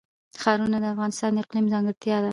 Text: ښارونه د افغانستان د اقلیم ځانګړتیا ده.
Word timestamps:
ښارونه 0.41 0.77
د 0.81 0.85
افغانستان 0.93 1.31
د 1.35 1.37
اقلیم 1.43 1.65
ځانګړتیا 1.73 2.17
ده. 2.23 2.29